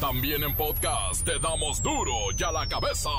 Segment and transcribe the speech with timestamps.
[0.00, 3.10] También en podcast te damos duro y a la cabeza.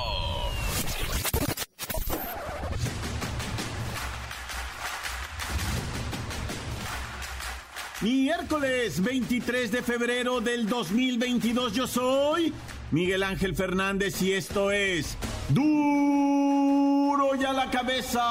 [8.00, 12.54] Miércoles 23 de febrero del 2022 yo soy
[12.92, 15.18] Miguel Ángel Fernández y esto es
[15.50, 18.24] duro y a la cabeza.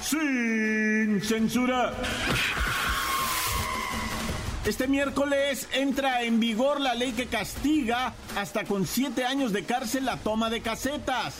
[0.00, 1.92] Sin censura.
[4.66, 10.06] Este miércoles entra en vigor la ley que castiga hasta con siete años de cárcel
[10.06, 11.34] la toma de casetas.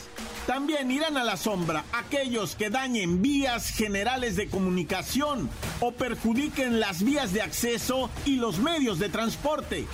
[0.45, 5.49] También irán a la sombra aquellos que dañen vías generales de comunicación
[5.79, 9.87] o perjudiquen las vías de acceso y los medios de transporte.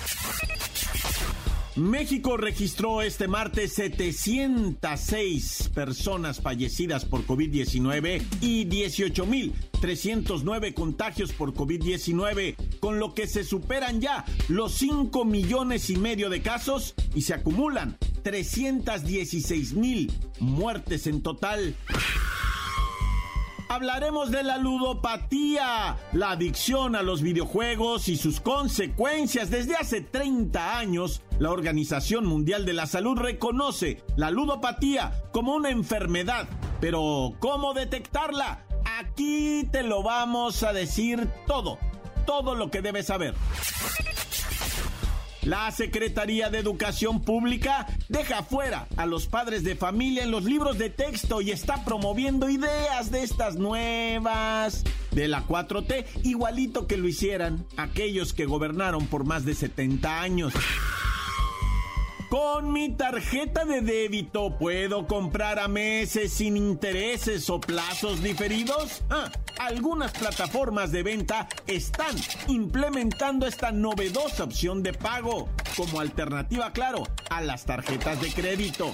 [1.76, 13.00] México registró este martes 706 personas fallecidas por COVID-19 y 18.309 contagios por COVID-19, con
[13.00, 17.98] lo que se superan ya los 5 millones y medio de casos y se acumulan
[18.24, 21.78] 316 mil muertes en total.
[23.72, 29.50] Hablaremos de la ludopatía, la adicción a los videojuegos y sus consecuencias.
[29.50, 35.70] Desde hace 30 años, la Organización Mundial de la Salud reconoce la ludopatía como una
[35.70, 36.50] enfermedad.
[36.82, 38.66] Pero, ¿cómo detectarla?
[39.00, 41.78] Aquí te lo vamos a decir todo,
[42.26, 43.36] todo lo que debes saber.
[45.44, 50.78] La Secretaría de Educación Pública deja fuera a los padres de familia en los libros
[50.78, 57.08] de texto y está promoviendo ideas de estas nuevas de la 4T, igualito que lo
[57.08, 60.54] hicieran aquellos que gobernaron por más de 70 años.
[62.30, 69.02] Con mi tarjeta de débito puedo comprar a meses sin intereses o plazos diferidos.
[69.10, 69.30] Ah,
[69.62, 72.16] algunas plataformas de venta están
[72.48, 78.92] implementando esta novedosa opción de pago como alternativa, claro, a las tarjetas de crédito.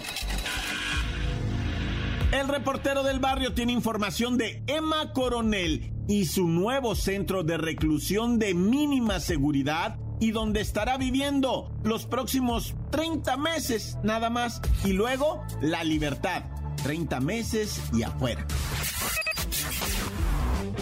[2.31, 8.37] El reportero del barrio tiene información de Emma Coronel y su nuevo centro de reclusión
[8.37, 14.61] de mínima seguridad y donde estará viviendo los próximos 30 meses nada más.
[14.83, 16.43] Y luego la libertad.
[16.83, 18.45] 30 meses y afuera.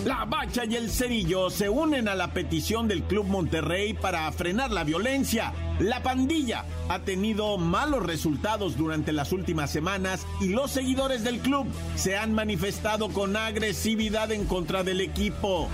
[0.05, 4.69] La Bacha y el Cerillo se unen a la petición del Club Monterrey para frenar
[4.69, 5.51] la violencia.
[5.79, 11.65] La pandilla ha tenido malos resultados durante las últimas semanas y los seguidores del club
[11.95, 15.69] se han manifestado con agresividad en contra del equipo.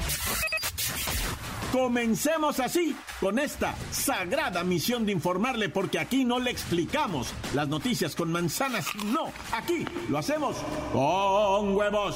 [1.74, 8.16] Comencemos así con esta sagrada misión de informarle porque aquí no le explicamos las noticias
[8.16, 10.56] con manzanas, no, aquí lo hacemos
[10.94, 12.16] con huevos.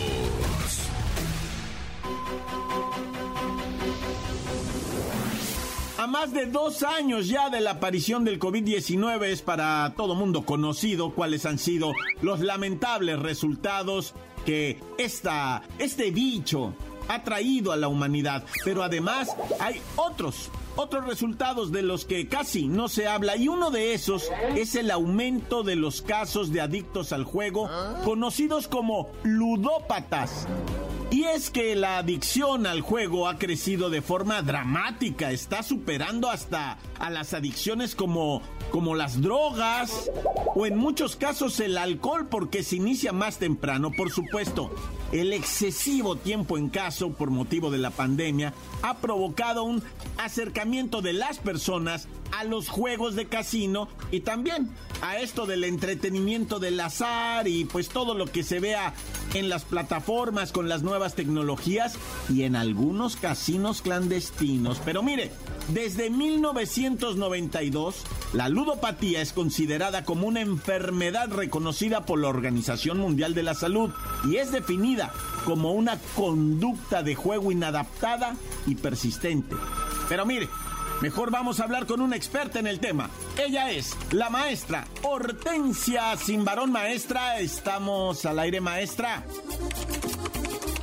[6.01, 10.41] A más de dos años ya de la aparición del COVID-19 es para todo mundo
[10.41, 16.73] conocido cuáles han sido los lamentables resultados que esta, este bicho
[17.07, 18.43] ha traído a la humanidad.
[18.65, 19.29] Pero además
[19.59, 24.29] hay otros, otros resultados de los que casi no se habla y uno de esos
[24.55, 27.69] es el aumento de los casos de adictos al juego
[28.03, 30.47] conocidos como ludópatas.
[31.11, 36.77] Y es que la adicción al juego ha crecido de forma dramática, está superando hasta
[36.99, 40.09] a las adicciones como, como las drogas
[40.55, 44.71] o en muchos casos el alcohol porque se inicia más temprano, por supuesto.
[45.11, 49.83] El excesivo tiempo en caso por motivo de la pandemia ha provocado un
[50.17, 54.69] acercamiento de las personas a los juegos de casino y también
[55.01, 58.93] a esto del entretenimiento del azar y pues todo lo que se vea
[59.33, 61.95] en las plataformas con las nuevas tecnologías
[62.29, 64.79] y en algunos casinos clandestinos.
[64.85, 65.31] Pero mire,
[65.69, 68.03] desde 1992
[68.33, 73.91] la ludopatía es considerada como una enfermedad reconocida por la Organización Mundial de la Salud
[74.29, 75.11] y es definida
[75.45, 78.35] como una conducta de juego inadaptada
[78.67, 79.55] y persistente.
[80.07, 80.47] Pero mire,
[81.01, 83.09] Mejor vamos a hablar con una experta en el tema.
[83.35, 87.39] Ella es la maestra Hortensia Simbarón Maestra.
[87.39, 89.23] Estamos al aire, maestra.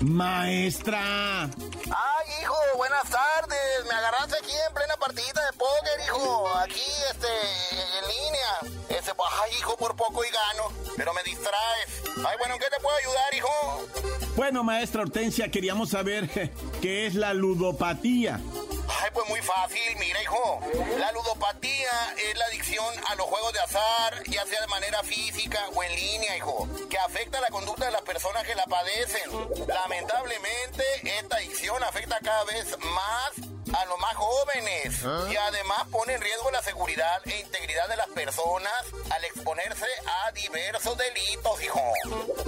[0.00, 1.44] Maestra.
[1.44, 3.85] Ay, hijo, buenas tardes.
[3.88, 6.49] Me agarraste aquí en plena partidita de póker, hijo.
[6.59, 8.99] aquí, este, en línea.
[9.00, 12.03] Ese, pues, ay, hijo, por poco y gano, pero me distraes.
[12.17, 14.35] Ay, bueno, ¿en qué te puedo ayudar, hijo?
[14.35, 18.41] Bueno, maestra Hortensia, queríamos saber qué es la ludopatía.
[18.88, 20.61] Ay, pues muy fácil, mira, hijo.
[20.99, 25.61] La ludopatía es la adicción a los juegos de azar, ya sea de manera física
[25.75, 29.31] o en línea, hijo, que afecta la conducta de las personas que la padecen.
[29.67, 36.20] Lamentablemente, esta adicción afecta cada vez más a los más jóvenes y además pone en
[36.20, 38.73] riesgo la seguridad e integridad de las personas
[39.11, 41.81] al exponerse a diversos delitos, hijo.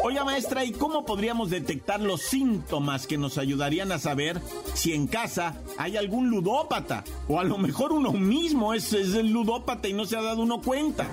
[0.03, 4.41] Oiga, maestra, ¿y cómo podríamos detectar los síntomas que nos ayudarían a saber
[4.75, 7.05] si en casa hay algún ludópata?
[7.29, 10.43] O a lo mejor uno mismo es, es el ludópata y no se ha dado
[10.43, 11.07] uno cuenta.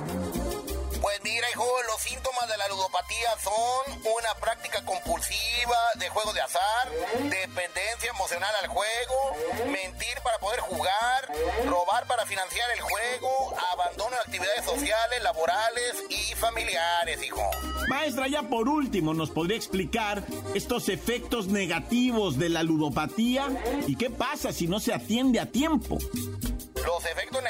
[1.02, 6.42] Pues mira, hijo, los síntomas de la ludopatía son una práctica compulsiva de juego de
[6.42, 6.92] azar,
[7.24, 11.32] dependencia emocional al juego, mentir para poder jugar,
[11.66, 17.42] robar para financiar el juego, abandono de actividades sociales, laborales y familiares, hijo.
[17.90, 20.24] Maestra, ya por último, ¿nos podría explicar
[20.56, 23.48] estos efectos negativos de la ludopatía?
[23.88, 25.98] ¿Y qué pasa si no se atiende a tiempo?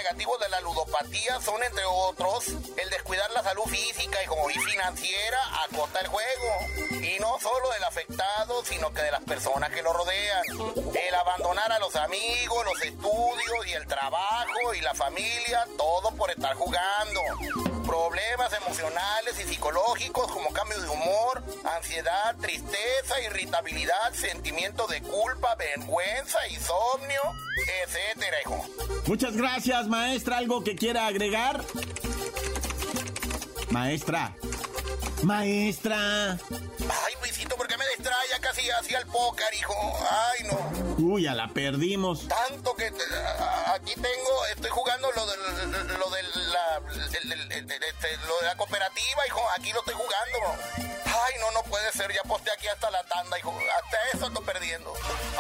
[0.08, 5.38] Los negativos de la ludopatía son, entre otros, el descuidar la salud física y financiera
[5.52, 7.04] a costa del juego.
[7.04, 10.44] Y no solo del afectado, sino que de las personas que lo rodean.
[10.96, 16.32] El abandonar a los amigos, los estudios y el trabajo y la familia, todo por
[16.32, 17.22] estar jugando.
[17.88, 21.42] Problemas emocionales y psicológicos como cambio de humor,
[21.78, 27.22] ansiedad, tristeza, irritabilidad, sentimiento de culpa, vergüenza, insomnio,
[27.86, 28.66] etcétera, hijo.
[29.06, 30.38] Muchas gracias, maestra.
[30.38, 31.64] ¿Algo que quiera agregar?
[33.70, 34.36] Maestra.
[35.24, 36.32] Maestra.
[36.34, 38.28] Ay, Luisito, ¿por qué me distrae?
[38.30, 39.74] Ya casi hacia el póker, hijo.
[40.10, 41.06] Ay, no.
[41.14, 42.28] Uy, ya la perdimos.
[42.28, 42.92] Tanto que
[43.78, 45.38] aquí tengo, estoy jugando lo de,
[45.98, 49.42] lo de la, este, lo de la cooperativa, hijo.
[49.58, 50.97] Aquí lo estoy jugando.
[51.26, 52.12] Ay, no, no puede ser.
[52.14, 53.52] Ya posté aquí hasta la tanda, hijo.
[53.52, 54.94] Hasta eso estoy perdiendo.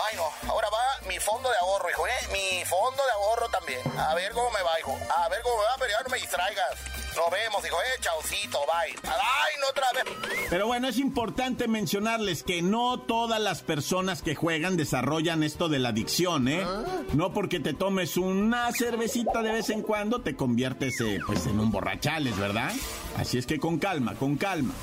[0.09, 0.49] Ay, no.
[0.49, 2.27] Ahora va mi fondo de ahorro, hijo, ¿eh?
[2.31, 3.81] Mi fondo de ahorro también.
[3.97, 4.97] A ver cómo me va, hijo.
[5.15, 6.77] A ver cómo me va, pero ya no me distraigas.
[7.15, 8.95] Nos vemos, hijo, eh, chaucito, bye.
[9.03, 10.03] Ay, no otra vez.
[10.49, 15.79] Pero bueno, es importante mencionarles que no todas las personas que juegan desarrollan esto de
[15.79, 16.65] la adicción, ¿eh?
[17.13, 21.59] No porque te tomes una cervecita de vez en cuando te conviertes, eh, pues, en
[21.59, 22.71] un borrachales, ¿verdad?
[23.17, 24.73] Así es que con calma, con calma.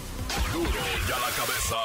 [1.08, 1.76] La cabeza.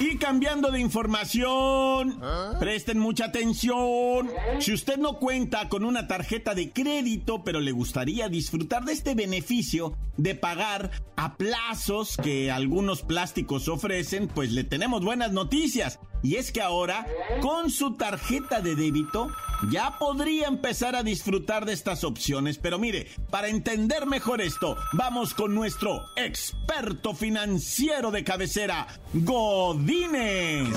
[0.00, 2.20] Y cambiando de información,
[2.58, 4.30] presten mucha atención.
[4.58, 9.14] Si usted no cuenta con una tarjeta de crédito, pero le gustaría disfrutar de este
[9.14, 15.98] beneficio de pagar a plazos que algunos plásticos ofrecen, pues le tenemos buenas noticias.
[16.22, 17.06] Y es que ahora,
[17.40, 19.30] con su tarjeta de débito,
[19.70, 22.58] ya podría empezar a disfrutar de estas opciones.
[22.58, 30.68] Pero mire, para entender mejor esto, vamos con nuestro experto financiero de cabecera, Godínez.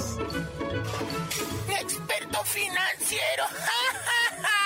[1.69, 3.43] Experto financiero.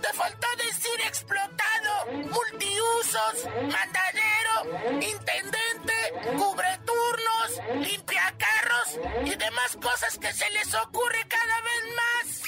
[0.00, 10.32] Te faltó decir explotado, multiusos, mandadero, intendente, cubre turnos, limpia carros y demás cosas que
[10.32, 12.42] se les ocurre cada vez más.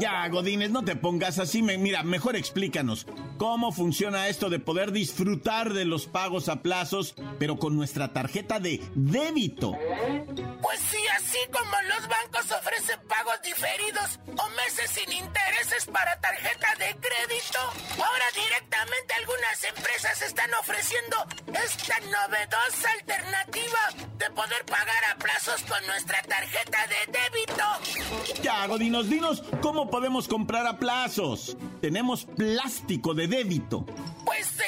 [0.00, 1.62] Ya, Godínez, no te pongas así.
[1.62, 7.58] mira, mejor explícanos cómo funciona esto de poder disfrutar de los pagos a plazos, pero
[7.58, 9.72] con nuestra tarjeta de débito.
[10.62, 16.84] Pues sí, así como los bancos ofrecen pagos diferidos o meses sin intereses para tarjeta
[16.84, 17.58] de crédito,
[17.94, 21.16] ahora directamente algunas empresas están ofreciendo
[21.46, 23.78] esta novedosa alternativa
[24.18, 28.42] de poder pagar a plazos con nuestra tarjeta de débito.
[28.42, 31.56] Ya, Godinos, dinos cómo podemos comprar a plazos.
[31.80, 33.86] Tenemos plástico de débito.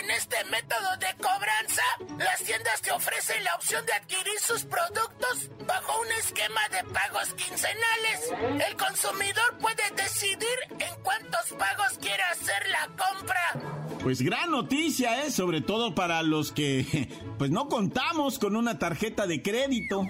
[0.03, 1.83] En este método de cobranza,
[2.19, 7.33] las tiendas te ofrecen la opción de adquirir sus productos bajo un esquema de pagos
[7.35, 8.67] quincenales.
[8.69, 14.01] El consumidor puede decidir en cuántos pagos quiere hacer la compra.
[14.03, 15.31] Pues gran noticia, ¿eh?
[15.31, 20.03] Sobre todo para los que pues no contamos con una tarjeta de crédito.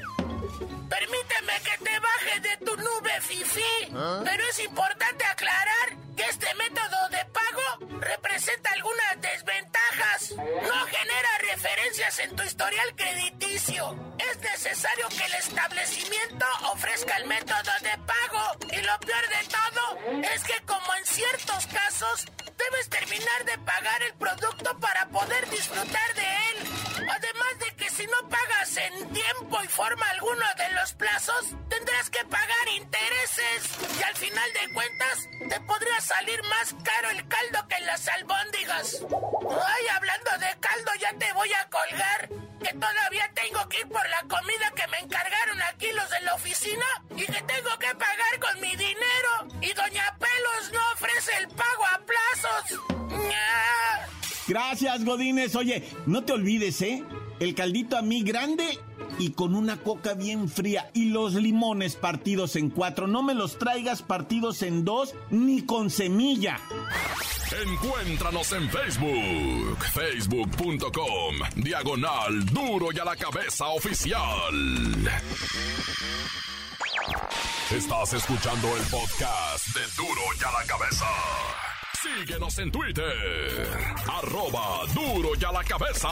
[0.89, 3.93] Permíteme que te baje de tu nube, Fifi.
[4.25, 10.31] Pero es importante aclarar este método de pago representa algunas desventajas.
[10.37, 14.15] No genera referencias en tu historial crediticio.
[14.19, 18.57] Es necesario que el establecimiento ofrezca el método de pago.
[18.73, 22.27] Y lo peor de todo es que como en ciertos casos,
[22.57, 27.09] debes terminar de pagar el producto para poder disfrutar de él.
[27.09, 32.25] Además de si no pagas en tiempo y forma alguno de los plazos, tendrás que
[32.25, 33.99] pagar intereses.
[33.99, 39.03] Y al final de cuentas, te podría salir más caro el caldo que las albóndigas.
[39.03, 42.29] Ay, hablando de caldo, ya te voy a colgar.
[42.63, 46.35] Que todavía tengo que ir por la comida que me encargaron aquí los de la
[46.35, 49.49] oficina y que tengo que pagar con mi dinero.
[49.61, 52.93] Y Doña Pelos no ofrece el pago a plazos.
[54.53, 55.57] Gracias, Godines.
[55.57, 57.03] Oye, no te olvides, ¿eh?
[57.41, 58.79] El caldito a mí grande
[59.19, 63.07] y con una coca bien fría y los limones partidos en cuatro.
[63.07, 66.61] No me los traigas partidos en dos ni con semilla.
[67.67, 74.21] Encuéntranos en Facebook, facebook.com, diagonal duro y a la cabeza oficial.
[77.75, 81.07] Estás escuchando el podcast de duro y a la cabeza.
[82.03, 83.05] Síguenos en Twitter,
[84.11, 86.09] arroba duro y a la cabeza.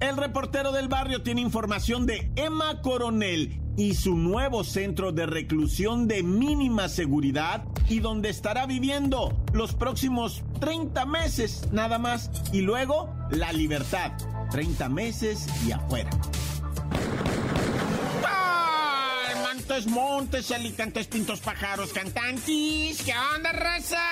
[0.00, 6.08] El reportero del barrio tiene información de Emma Coronel y su nuevo centro de reclusión
[6.08, 13.14] de mínima seguridad y donde estará viviendo los próximos 30 meses nada más y luego
[13.30, 14.12] la libertad.
[14.50, 16.10] 30 meses y afuera.
[19.68, 23.02] Montes, montes, alicantes, pintos, pájaros, cantantes.
[23.04, 24.02] ¿Qué onda, raza?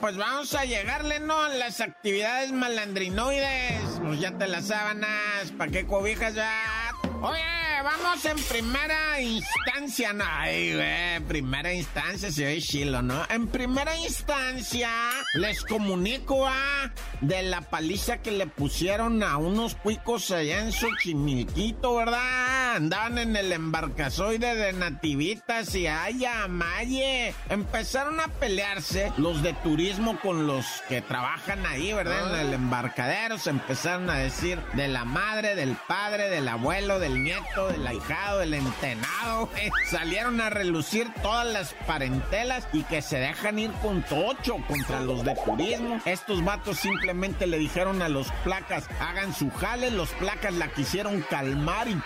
[0.00, 1.46] Pues vamos a llegarle, ¿no?
[1.46, 4.00] Las actividades malandrinoides.
[4.04, 6.92] Pues ya te las sábanas, ¿para qué cobijas ya?
[7.20, 7.40] Oye,
[7.84, 13.24] vamos en primera instancia, no, ay, güey, primera instancia se ve chilo, ¿no?
[13.30, 14.90] En primera instancia,
[15.34, 21.94] les comunico a de la paliza que le pusieron a unos cuicos allá en Xochimilquito,
[21.94, 22.61] ¿verdad?
[22.74, 27.34] Andaban en el embarcazoide de nativitas y ay, amaye.
[27.50, 32.34] Empezaron a pelearse los de turismo con los que trabajan ahí, ¿verdad?
[32.34, 37.22] En el embarcadero se empezaron a decir de la madre, del padre, del abuelo, del
[37.22, 39.50] nieto, del ahijado, del entenado.
[39.90, 45.24] Salieron a relucir todas las parentelas y que se dejan ir con tocho contra los
[45.24, 46.00] de turismo.
[46.06, 51.20] Estos vatos simplemente le dijeron a los placas, hagan su jale, los placas la quisieron
[51.28, 51.96] calmar y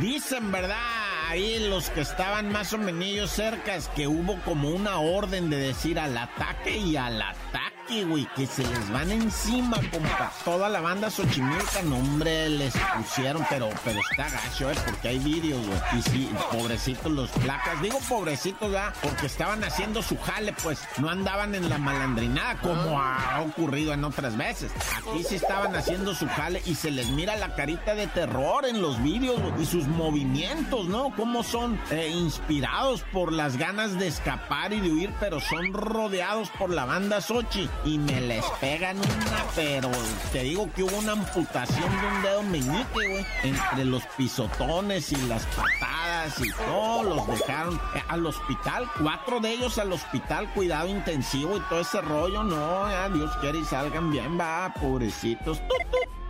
[0.00, 1.02] Dicen, ¿verdad?
[1.32, 5.98] ahí los que estaban más o menos cercas que hubo como una orden de decir
[5.98, 10.32] al ataque y al ataque, güey, que se les van encima, compa.
[10.44, 15.18] Toda la banda Xochimilca, no, hombre, les pusieron, pero, pero está gacho, eh, porque hay
[15.18, 15.78] vídeos, güey.
[15.98, 17.80] Y sí, pobrecitos los placas.
[17.82, 18.62] Digo pobrecitos,
[19.02, 24.04] porque estaban haciendo su jale, pues no andaban en la malandrinada como ha ocurrido en
[24.04, 24.70] otras veces.
[24.98, 28.80] Aquí sí estaban haciendo su jale y se les mira la carita de terror en
[28.80, 31.12] los vídeos güey, y sus movimientos, ¿no?
[31.16, 36.48] Cómo son eh, inspirados por las ganas de escapar y de huir, pero son rodeados
[36.50, 39.90] por la banda Sochi y me les pegan una, pero
[40.32, 45.16] te digo que hubo una amputación de un dedo meñique, güey, entre los pisotones y
[45.26, 51.56] las patadas y todo, los dejaron al hospital, cuatro de ellos al hospital, cuidado intensivo
[51.56, 55.58] y todo ese rollo, no, ya Dios quiere y salgan bien, va, pobrecitos.
[55.68, 56.21] ¡Tut, tut!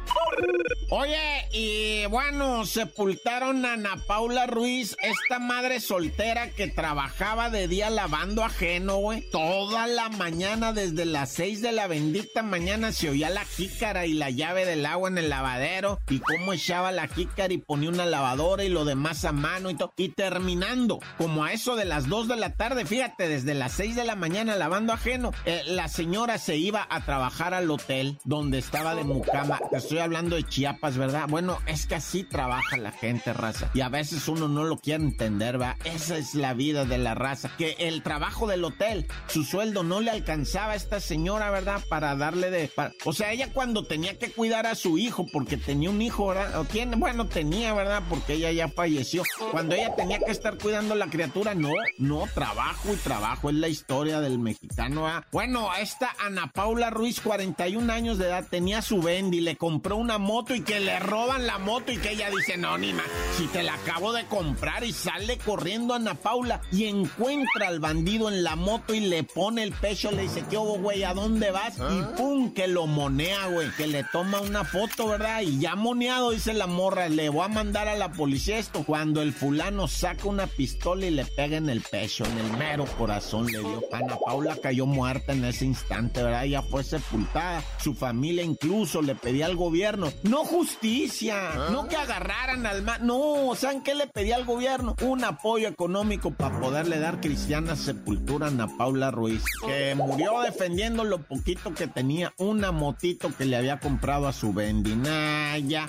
[0.94, 7.88] Oye, y bueno, sepultaron a Ana Paula Ruiz, esta madre soltera que trabajaba de día
[7.88, 9.22] lavando ajeno, güey.
[9.30, 14.12] Toda la mañana, desde las seis de la bendita mañana, se oía la jícara y
[14.12, 15.98] la llave del agua en el lavadero.
[16.10, 19.74] Y cómo echaba la jícara y ponía una lavadora y lo demás a mano y
[19.76, 19.94] todo.
[19.96, 23.96] Y terminando, como a eso de las dos de la tarde, fíjate, desde las seis
[23.96, 28.58] de la mañana lavando ajeno, eh, la señora se iba a trabajar al hotel donde
[28.58, 29.58] estaba de mucama.
[29.70, 31.28] Te estoy hablando de Chiapas, ¿verdad?
[31.28, 33.70] Bueno, es que así trabaja la gente, raza.
[33.72, 35.76] Y a veces uno no lo quiere entender, ¿verdad?
[35.84, 37.52] Esa es la vida de la raza.
[37.56, 41.80] Que el trabajo del hotel, su sueldo no le alcanzaba a esta señora, ¿verdad?
[41.88, 42.70] Para darle de...
[43.04, 46.60] O sea, ella cuando tenía que cuidar a su hijo, porque tenía un hijo, ¿verdad?
[46.60, 48.02] O bueno, tenía, ¿verdad?
[48.08, 49.22] Porque ella ya falleció.
[49.52, 53.50] Cuando ella tenía que estar cuidando a la criatura, no, no, trabajo y trabajo.
[53.50, 55.06] Es la historia del mexicano.
[55.30, 60.18] Bueno, esta Ana Paula Ruiz, 41 años de edad, tenía su Bendy, le compró una
[60.18, 63.46] moto y que le roban la moto y que ella dice, no, ni más, si
[63.46, 68.44] te la acabo de comprar y sale corriendo Ana Paula y encuentra al bandido en
[68.44, 71.02] la moto y le pone el pecho, le dice, ¿qué hubo, güey?
[71.02, 71.78] ¿A dónde vas?
[71.78, 75.40] Y pum, que lo monea, güey, que le toma una foto, ¿verdad?
[75.42, 78.84] Y ya moneado, dice la morra, le voy a mandar a la policía esto.
[78.84, 82.84] Cuando el fulano saca una pistola y le pega en el pecho, en el mero
[82.98, 83.82] corazón le dio.
[83.90, 86.44] Ana Paula cayó muerta en ese instante, ¿verdad?
[86.44, 87.64] Ya fue sepultada.
[87.78, 90.12] Su familia incluso le pedía al gobierno gobierno.
[90.22, 93.04] No justicia, no que agarraran al mal.
[93.04, 94.94] No, ¿saben qué le pedí al gobierno?
[95.02, 101.18] Un apoyo económico para poderle dar cristiana sepultura a Paula Ruiz, que murió defendiendo lo
[101.18, 105.88] poquito que tenía, una motito que le había comprado a su vendinaya.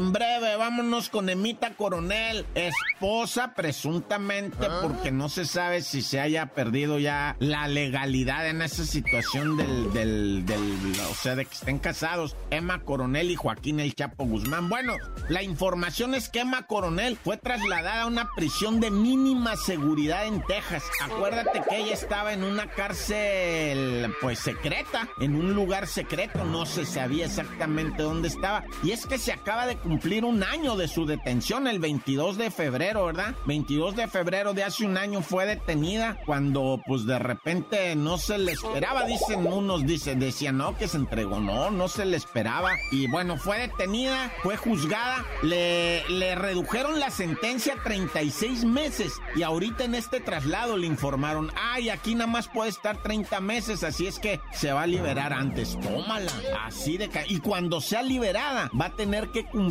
[0.00, 6.46] En breve, vámonos con Emita Coronel, esposa presuntamente, porque no se sabe si se haya
[6.46, 11.78] perdido ya la legalidad en esa situación del, del, del, o sea, de que estén
[11.78, 14.70] casados Emma Coronel y Joaquín El Chapo Guzmán.
[14.70, 14.94] Bueno,
[15.28, 20.42] la información es que Emma Coronel fue trasladada a una prisión de mínima seguridad en
[20.46, 20.82] Texas.
[21.02, 26.86] Acuérdate que ella estaba en una cárcel, pues secreta, en un lugar secreto, no se
[26.86, 28.64] sabía exactamente dónde estaba.
[28.82, 32.50] Y es que se acaba de cumplir un año de su detención, el 22 de
[32.50, 33.34] febrero, ¿verdad?
[33.46, 38.38] 22 de febrero de hace un año fue detenida cuando pues de repente no se
[38.38, 42.70] le esperaba, dicen unos, dicen, decían, no, que se entregó, no, no se le esperaba.
[42.92, 49.42] Y bueno, fue detenida, fue juzgada, le, le redujeron la sentencia a 36 meses y
[49.42, 54.06] ahorita en este traslado le informaron, ay, aquí nada más puede estar 30 meses, así
[54.06, 55.78] es que se va a liberar antes.
[55.80, 56.32] Tómala,
[56.64, 57.10] así de...
[57.28, 59.69] Y cuando sea liberada, va a tener que cumplir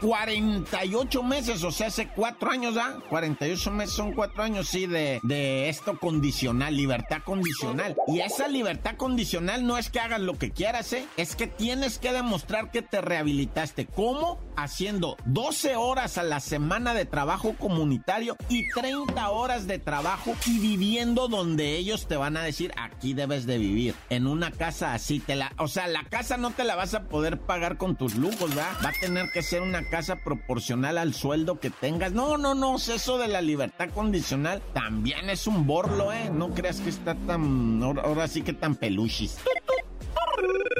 [0.00, 2.98] 48 meses, o sea, hace cuatro años, ¿ah?
[3.08, 7.96] 48 meses son cuatro años, sí, de, de esto condicional, libertad condicional.
[8.06, 11.06] Y esa libertad condicional no es que hagas lo que quieras, ¿eh?
[11.16, 13.86] Es que tienes que demostrar que te rehabilitaste.
[13.86, 14.40] ¿Cómo?
[14.56, 20.58] Haciendo 12 horas a la semana de trabajo comunitario y 30 horas de trabajo y
[20.58, 23.94] viviendo donde ellos te van a decir, aquí debes de vivir.
[24.10, 27.04] En una casa así, te la, o sea, la casa no te la vas a
[27.04, 28.72] poder pagar con tus lujos, ¿verdad?
[28.84, 32.12] Va a tener que ser una casa proporcional al sueldo que tengas.
[32.12, 36.30] No, no, no, eso de la libertad condicional también es un borlo, ¿eh?
[36.32, 39.36] No creas que está tan, ahora, ahora sí que tan peluchis.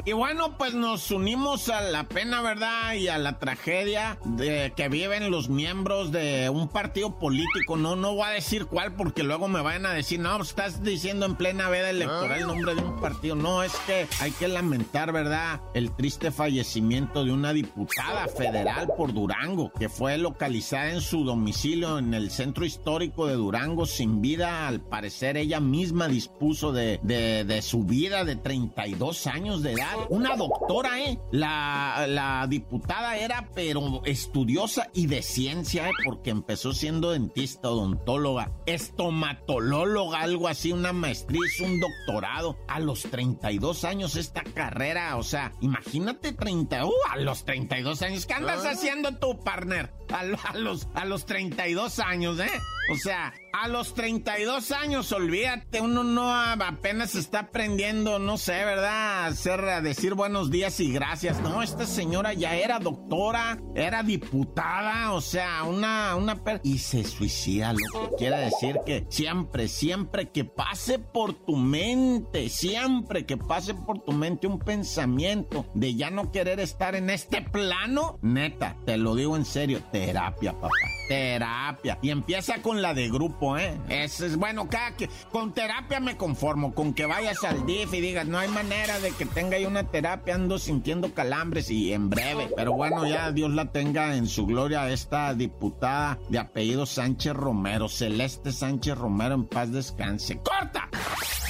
[0.05, 2.93] Y bueno, pues nos unimos a la pena, ¿verdad?
[2.93, 7.75] Y a la tragedia de que viven los miembros de un partido político.
[7.75, 11.25] No, no voy a decir cuál porque luego me vayan a decir, no, estás diciendo
[11.25, 13.35] en plena veda electoral el nombre de un partido.
[13.35, 15.61] No, es que hay que lamentar, ¿verdad?
[15.73, 21.99] El triste fallecimiento de una diputada federal por Durango, que fue localizada en su domicilio
[21.99, 24.67] en el centro histórico de Durango sin vida.
[24.67, 29.95] Al parecer ella misma dispuso de, de, de su vida de 32 años de edad.
[30.09, 31.19] Una doctora, ¿eh?
[31.31, 35.93] La, la diputada era, pero estudiosa y de ciencia, ¿eh?
[36.05, 42.57] Porque empezó siendo dentista, odontóloga, estomatolóloga, algo así, una maestría, un doctorado.
[42.67, 48.25] A los 32 años esta carrera, o sea, imagínate 30, uh, a los 32 años,
[48.25, 49.91] ¿qué andas haciendo tú, partner?
[50.11, 52.49] A, a los, a los 32 años, ¿eh?
[52.91, 58.89] O sea, a los 32 años, olvídate, uno no apenas está aprendiendo, no sé, ¿verdad?
[58.89, 61.39] A hacer, a decir buenos días y gracias.
[61.41, 67.03] No, esta señora ya era doctora, era diputada, o sea, una, una per- y se
[67.03, 73.37] suicida, lo que quiere decir que siempre, siempre que pase por tu mente, siempre que
[73.37, 78.77] pase por tu mente un pensamiento de ya no querer estar en este plano, neta,
[78.87, 80.69] te lo digo en serio, terapia, papá.
[81.07, 81.97] Terapia.
[82.01, 83.79] Y empieza con la de grupo, ¿eh?
[83.89, 88.01] Ese es bueno, cada que con terapia me conformo, con que vayas al DIF y
[88.01, 92.09] digas, no hay manera de que tenga yo una terapia, ando sintiendo calambres y en
[92.09, 92.49] breve.
[92.55, 97.89] Pero bueno, ya Dios la tenga en su gloria esta diputada de apellido Sánchez Romero,
[97.89, 100.37] Celeste Sánchez Romero, en paz descanse.
[100.37, 100.89] ¡Corta!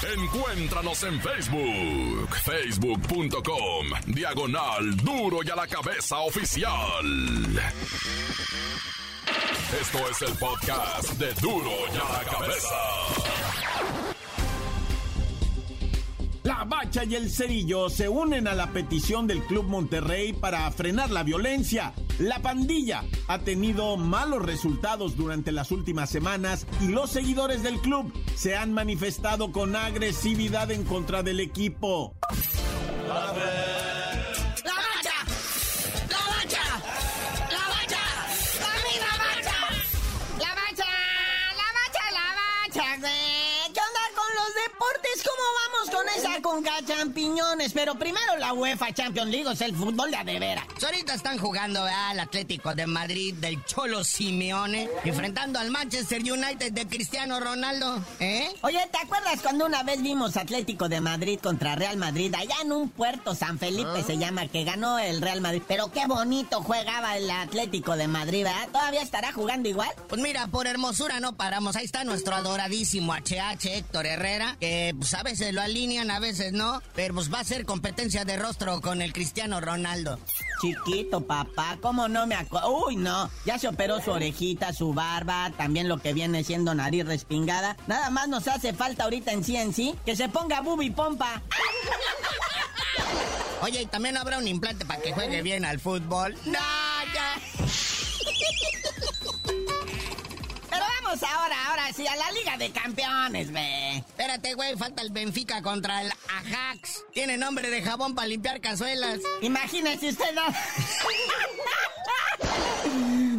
[0.02, 7.62] Encuéntranos en Facebook, facebook.com, diagonal duro y a la cabeza oficial.
[9.82, 13.99] Esto es el podcast de duro y a la cabeza.
[16.70, 21.24] Bacha y el Cerillo se unen a la petición del Club Monterrey para frenar la
[21.24, 21.94] violencia.
[22.20, 28.14] La pandilla ha tenido malos resultados durante las últimas semanas y los seguidores del club
[28.36, 32.14] se han manifestado con agresividad en contra del equipo.
[33.08, 33.34] ¡La
[46.42, 47.74] con champiñones?
[47.74, 50.66] Pero primero la UEFA Champions League, o sea, el fútbol de a de veras.
[50.74, 52.12] Pues ahorita están jugando ¿verdad?
[52.14, 58.04] el Atlético de Madrid del Cholo Simeone, enfrentando al Manchester United de Cristiano Ronaldo.
[58.20, 58.50] ¿Eh?
[58.62, 62.72] Oye, ¿te acuerdas cuando una vez vimos Atlético de Madrid contra Real Madrid allá en
[62.72, 65.62] un puerto, San Felipe se llama, que ganó el Real Madrid?
[65.68, 68.70] Pero qué bonito jugaba el Atlético de Madrid, ¿verdad?
[68.72, 69.90] ¿Todavía estará jugando igual?
[70.08, 71.76] Pues mira, por hermosura no paramos.
[71.76, 76.29] Ahí está nuestro adoradísimo HH Héctor Herrera, que pues a veces lo alinean, a veces
[76.52, 80.20] no, pero pues va a ser competencia de rostro con el Cristiano Ronaldo.
[80.62, 82.86] Chiquito, papá, ¿cómo no me acuerdo?
[82.86, 87.06] Uy, no, ya se operó su orejita, su barba, también lo que viene siendo nariz
[87.06, 87.78] respingada.
[87.88, 91.42] Nada más nos hace falta ahorita en sí en sí que se ponga bubi pompa.
[93.62, 96.36] Oye, y también habrá un implante para que juegue bien al fútbol.
[96.46, 96.60] ¡No,
[97.14, 97.42] ya!
[101.10, 103.98] Vamos ahora, ahora sí, a la Liga de Campeones, ve.
[103.98, 107.04] Espérate, güey, falta el Benfica contra el Ajax.
[107.12, 109.20] Tiene nombre de jabón para limpiar cazuelas.
[109.42, 110.44] Imagínese usted, ¿no?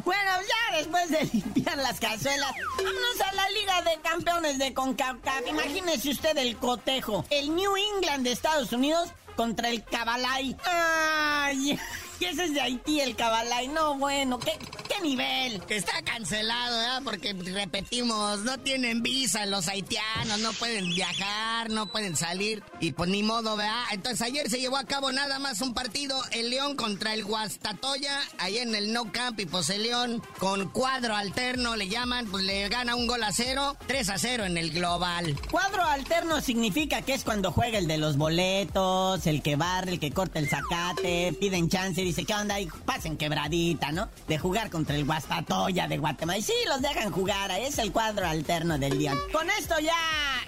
[0.04, 5.46] Bueno, ya después de limpiar las cazuelas, vámonos a la Liga de Campeones de CONCACAF.
[5.46, 7.24] Imagínese usted el cotejo.
[7.30, 10.56] El New England de Estados Unidos contra el Cabalay.
[10.64, 11.78] ¡Ay!
[12.20, 13.68] Y ese es de Haití, el Cabalay.
[13.68, 15.60] No, bueno, ¿qué, qué nivel?
[15.66, 17.02] Que está cancelado, ¿verdad?
[17.04, 22.62] Porque repetimos, no tienen visa los haitianos, no pueden viajar, no pueden salir.
[22.80, 23.84] Y pues ni modo, ¿verdad?
[23.92, 28.20] Entonces ayer se llevó a cabo nada más un partido, el León contra el Guastatoya,
[28.38, 32.44] ahí en el No Camp, y pues el León con cuadro alterno le llaman, pues
[32.44, 35.38] le gana un gol a cero, 3 a 0 en el global.
[35.50, 40.00] Cuadro alterno significa que es cuando juega el de los boletos, el que barre, el
[40.00, 42.60] que corta el zacate, piden chance dice, ¿qué onda?
[42.60, 44.08] Y pasen quebradita, ¿no?
[44.28, 46.38] De jugar contra el Guastatoya de Guatemala.
[46.38, 49.18] Y sí, los dejan jugar, es el cuadro alterno del León.
[49.32, 49.94] Con esto ya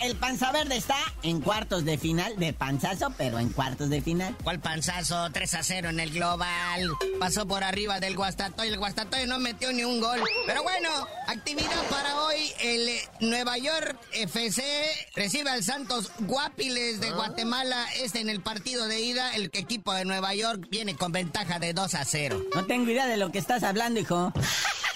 [0.02, 4.36] el Panza Verde está en cuartos de final, de panzazo, pero en cuartos de final.
[4.42, 5.30] ¿Cuál panzazo?
[5.30, 6.90] 3 a 0 en el global.
[7.20, 8.68] Pasó por arriba del Guastatoya.
[8.68, 10.20] El Guastatoya no metió ni un gol.
[10.46, 10.88] Pero bueno,
[11.28, 12.52] actividad para hoy.
[12.60, 14.64] El eh, Nueva York FC
[15.14, 17.86] recibe al Santos Guapiles de Guatemala.
[18.02, 19.36] Este en el partido de ida.
[19.36, 22.42] El equipo de Nueva York viene con ventaja de 2 a 0.
[22.54, 24.31] No tengo idea de lo que estás hablando, hijo.
[24.36, 24.91] now.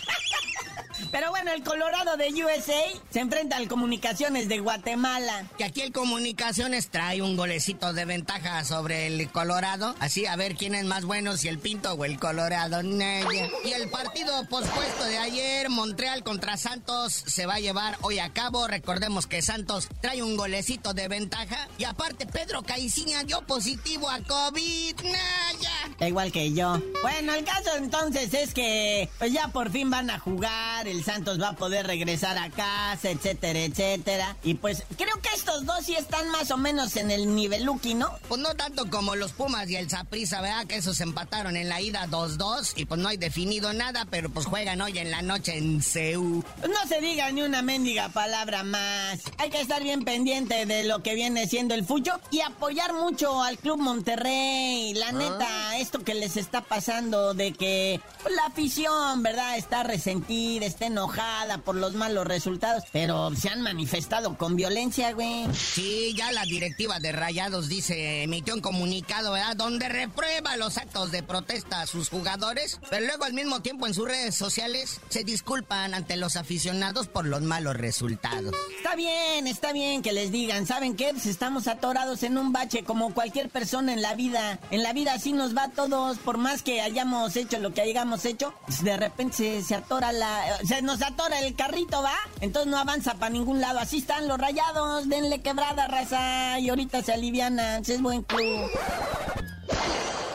[1.11, 5.47] Pero bueno, el Colorado de USA se enfrenta al Comunicaciones de Guatemala.
[5.59, 9.95] Que aquí el Comunicaciones trae un golecito de ventaja sobre el Colorado.
[10.01, 12.83] Así a ver quién es más bueno, si el Pinto o el Colorado.
[12.83, 18.33] Y el partido pospuesto de ayer, Montreal contra Santos, se va a llevar hoy a
[18.33, 18.67] cabo.
[18.67, 21.69] Recordemos que Santos trae un golecito de ventaja.
[21.79, 24.97] Y aparte, Pedro Caiciña dio positivo a COVID.
[25.03, 25.97] Naya.
[25.99, 26.81] Da igual que yo.
[27.03, 31.41] Bueno, el caso entonces es que pues ya por fin van a jugar, el Santos
[31.41, 34.37] va a poder regresar a casa, etcétera, etcétera.
[34.43, 38.11] Y pues creo que estos dos sí están más o menos en el niveluki, ¿no?
[38.29, 40.67] Pues no tanto como los Pumas y el Saprissa, ¿verdad?
[40.67, 44.47] Que esos empataron en la ida 2-2 y pues no hay definido nada, pero pues
[44.47, 46.45] juegan hoy en la noche en Ceú.
[46.61, 49.21] Pues no se diga ni una mendiga palabra más.
[49.39, 53.43] Hay que estar bien pendiente de lo que viene siendo el fucho y apoyar mucho
[53.43, 54.95] al Club Monterrey.
[54.95, 59.57] La neta, esto que les está pasando de que pues, la afición, ¿verdad?
[59.57, 65.47] Está resentida, está enojada por los malos resultados, pero se han manifestado con violencia, güey.
[65.55, 69.57] Sí, ya la directiva de Rayados dice, emitió un comunicado, ¿verdad?
[69.57, 73.95] Donde reprueba los actos de protesta a sus jugadores, pero luego al mismo tiempo en
[73.95, 78.55] sus redes sociales se disculpan ante los aficionados por los malos resultados.
[78.77, 81.09] Está bien, está bien que les digan, ¿saben qué?
[81.13, 84.59] Pues estamos atorados en un bache como cualquier persona en la vida.
[84.71, 87.81] En la vida así nos va a todos, por más que hayamos hecho lo que
[87.81, 90.59] hayamos hecho, pues de repente se, se atora la...
[90.67, 92.17] Se nos atora el carrito, ¿va?
[92.41, 93.79] Entonces no avanza para ningún lado.
[93.79, 98.69] Así están los rayados, denle quebrada, raza, y ahorita se alivianan, es buen club.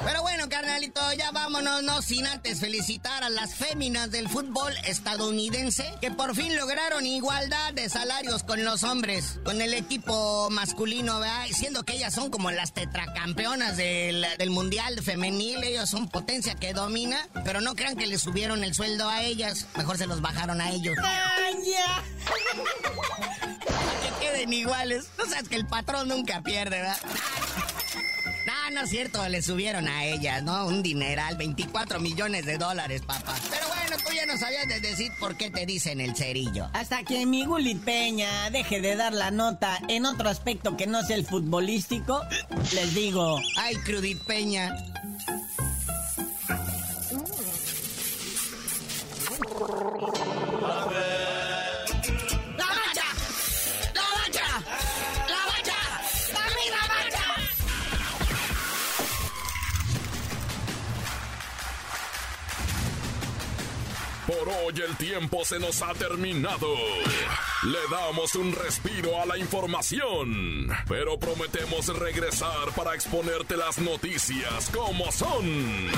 [0.04, 5.94] Pero bueno, carnalito, ya vámonos, no sin antes felicitar a las féminas del fútbol estadounidense
[6.02, 11.46] que por fin lograron igualdad de salarios con los hombres, con el equipo masculino, ¿verdad?
[11.54, 16.74] Siendo que ellas son como las tetracampeonas del, del mundial femenil, ellos son potencia que
[16.74, 20.62] domina, pero no crean que les subieron el sueldo a ellas, mejor se los bajaron
[20.62, 20.96] a ellos.
[21.04, 22.04] ¡Ay, ya!
[24.02, 25.06] que queden iguales.
[25.18, 26.98] No sabes que el patrón nunca pierde, ¿verdad?
[28.72, 30.66] No, es cierto, le subieron a ellas, ¿no?
[30.66, 33.36] Un dineral, 24 millones de dólares, papá.
[33.50, 36.70] Pero bueno, tú ya no sabías de decir por qué te dicen el cerillo.
[36.74, 41.04] Hasta que mi Guli Peña deje de dar la nota en otro aspecto que no
[41.04, 42.22] sea el futbolístico,
[42.74, 44.74] les digo, Ay, Crudit Peña.
[64.74, 66.68] Hoy el tiempo se nos ha terminado.
[67.64, 75.12] Le damos un respiro a la información, pero prometemos regresar para exponerte las noticias como
[75.12, 75.90] son.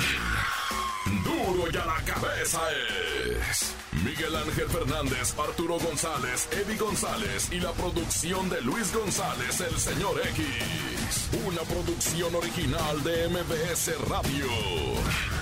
[1.23, 2.61] duro y a la cabeza
[3.49, 9.77] es Miguel Ángel Fernández, Arturo González, Eddie González y la producción de Luis González, el
[9.77, 10.45] señor X.
[11.45, 15.32] Una producción original de MBS Radio.